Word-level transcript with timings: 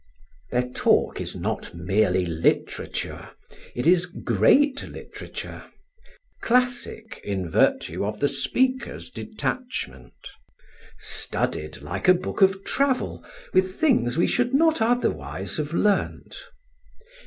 Their 0.49 0.67
talk 0.67 1.21
is 1.21 1.35
not 1.35 1.75
merely 1.75 2.25
literature, 2.25 3.29
it 3.75 3.85
is 3.85 4.07
great 4.07 4.81
literature; 4.81 5.65
classic 6.41 7.21
in 7.23 7.51
virtue 7.51 8.03
of 8.03 8.19
the 8.19 8.27
speaker's 8.27 9.11
detachment, 9.11 10.15
studded, 10.97 11.83
like 11.83 12.07
a 12.07 12.15
book 12.15 12.41
of 12.41 12.63
travel, 12.63 13.23
with 13.53 13.75
things 13.75 14.17
we 14.17 14.25
should 14.25 14.55
not 14.55 14.81
otherwise 14.81 15.57
have 15.57 15.71
learnt. 15.71 16.35